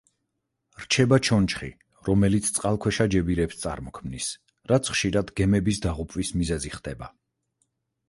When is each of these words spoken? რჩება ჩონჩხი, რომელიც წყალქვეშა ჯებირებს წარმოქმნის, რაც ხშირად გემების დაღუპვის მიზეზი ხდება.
რჩება 0.85 1.19
ჩონჩხი, 1.27 1.69
რომელიც 2.07 2.49
წყალქვეშა 2.57 3.09
ჯებირებს 3.17 3.61
წარმოქმნის, 3.67 4.33
რაც 4.75 4.93
ხშირად 4.97 5.33
გემების 5.43 5.87
დაღუპვის 5.89 6.37
მიზეზი 6.43 6.77
ხდება. 6.81 7.17